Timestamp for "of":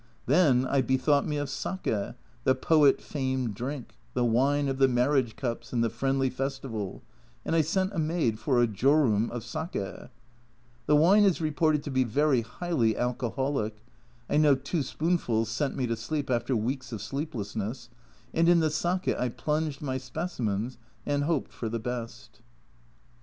1.37-1.47, 4.67-4.79, 9.29-9.43, 16.91-16.99